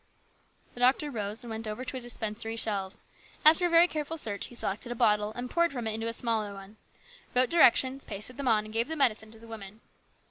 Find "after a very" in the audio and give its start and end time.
3.45-3.87